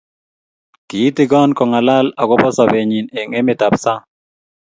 kiitigon 0.89 1.49
kongalal 1.57 2.07
akobo 2.21 2.49
sobenyi 2.57 2.99
eng 3.19 3.29
emet 3.39 3.61
ab 3.67 3.73
sang 3.83 4.03